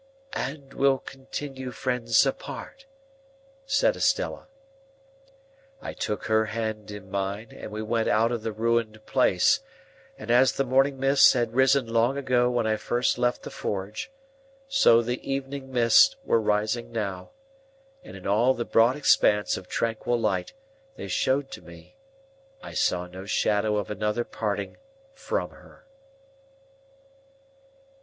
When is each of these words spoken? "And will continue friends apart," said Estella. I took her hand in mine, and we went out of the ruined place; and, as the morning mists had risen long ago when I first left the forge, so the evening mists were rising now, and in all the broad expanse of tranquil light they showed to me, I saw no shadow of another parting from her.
"And 0.33 0.73
will 0.73 0.97
continue 0.97 1.69
friends 1.69 2.25
apart," 2.25 2.87
said 3.67 3.95
Estella. 3.95 4.47
I 5.79 5.93
took 5.93 6.23
her 6.25 6.45
hand 6.45 6.89
in 6.89 7.11
mine, 7.11 7.51
and 7.51 7.69
we 7.71 7.83
went 7.83 8.07
out 8.07 8.31
of 8.31 8.41
the 8.41 8.51
ruined 8.51 9.05
place; 9.05 9.59
and, 10.17 10.31
as 10.31 10.53
the 10.53 10.63
morning 10.63 10.99
mists 10.99 11.33
had 11.33 11.53
risen 11.53 11.85
long 11.85 12.17
ago 12.17 12.49
when 12.49 12.65
I 12.65 12.77
first 12.77 13.19
left 13.19 13.43
the 13.43 13.51
forge, 13.51 14.11
so 14.67 15.03
the 15.03 15.21
evening 15.29 15.71
mists 15.71 16.15
were 16.25 16.41
rising 16.41 16.91
now, 16.91 17.29
and 18.03 18.17
in 18.17 18.25
all 18.25 18.55
the 18.55 18.65
broad 18.65 18.95
expanse 18.95 19.55
of 19.55 19.67
tranquil 19.67 20.19
light 20.19 20.53
they 20.95 21.07
showed 21.09 21.51
to 21.51 21.61
me, 21.61 21.95
I 22.63 22.73
saw 22.73 23.05
no 23.05 23.27
shadow 23.27 23.77
of 23.77 23.91
another 23.91 24.23
parting 24.23 24.77
from 25.13 25.51
her. 25.51 25.85